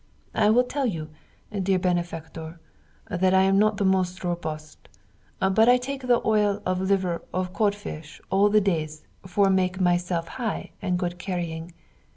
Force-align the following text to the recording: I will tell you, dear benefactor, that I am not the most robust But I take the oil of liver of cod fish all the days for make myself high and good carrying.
I 0.33 0.49
will 0.49 0.63
tell 0.63 0.87
you, 0.87 1.09
dear 1.61 1.77
benefactor, 1.77 2.59
that 3.11 3.35
I 3.35 3.43
am 3.43 3.59
not 3.59 3.77
the 3.77 3.85
most 3.85 4.23
robust 4.23 4.89
But 5.37 5.69
I 5.69 5.77
take 5.77 6.07
the 6.07 6.25
oil 6.27 6.59
of 6.65 6.81
liver 6.81 7.21
of 7.31 7.53
cod 7.53 7.75
fish 7.75 8.19
all 8.31 8.49
the 8.49 8.61
days 8.61 9.03
for 9.27 9.47
make 9.51 9.79
myself 9.79 10.27
high 10.27 10.71
and 10.81 10.97
good 10.97 11.19
carrying. 11.19 11.75